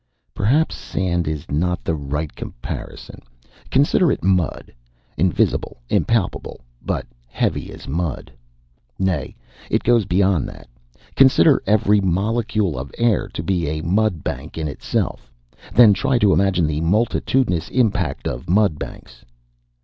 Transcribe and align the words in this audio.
Perhaps 0.33 0.73
sand 0.75 1.27
is 1.27 1.45
not 1.51 1.83
the 1.83 1.93
right 1.93 2.35
comparison. 2.35 3.21
Consider 3.69 4.11
it 4.11 4.23
mud, 4.23 4.73
invisible, 5.15 5.77
impalpable, 5.89 6.61
but 6.83 7.05
heavy 7.27 7.71
as 7.71 7.87
mud. 7.87 8.31
Nay, 8.97 9.35
it 9.69 9.83
goes 9.83 10.05
beyond 10.05 10.49
that. 10.49 10.67
Consider 11.15 11.61
every 11.67 12.01
molecule 12.01 12.79
of 12.79 12.91
air 12.97 13.27
to 13.27 13.43
be 13.43 13.67
a 13.67 13.83
mudbank 13.83 14.57
in 14.57 14.67
itself. 14.67 15.31
Then 15.71 15.93
try 15.93 16.17
to 16.17 16.33
imagine 16.33 16.65
the 16.65 16.81
multitudinous 16.81 17.69
impact 17.69 18.27
of 18.27 18.47
mudbanks. 18.49 19.23